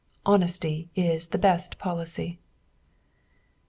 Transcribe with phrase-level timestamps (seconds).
[0.25, 2.39] "Honesty is the best policy."